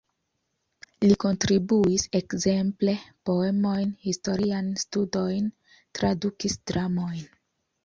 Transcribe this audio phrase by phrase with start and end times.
[1.09, 2.95] Li kontribuis ekzemple
[3.31, 5.55] poemojn, historiajn studojn,
[6.01, 7.25] tradukis dramojn.